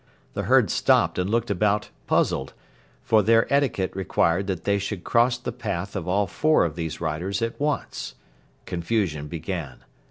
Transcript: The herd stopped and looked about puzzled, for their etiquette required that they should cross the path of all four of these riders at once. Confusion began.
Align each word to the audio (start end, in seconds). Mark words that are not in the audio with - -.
The 0.33 0.41
herd 0.49 0.71
stopped 0.71 1.19
and 1.19 1.29
looked 1.29 1.51
about 1.51 1.91
puzzled, 2.07 2.53
for 3.03 3.21
their 3.21 3.45
etiquette 3.53 3.95
required 3.95 4.47
that 4.47 4.63
they 4.63 4.79
should 4.79 5.03
cross 5.03 5.37
the 5.37 5.51
path 5.51 5.95
of 5.95 6.07
all 6.07 6.25
four 6.25 6.65
of 6.65 6.75
these 6.75 6.99
riders 6.99 7.43
at 7.43 7.59
once. 7.59 8.15
Confusion 8.65 9.27
began. 9.27 9.83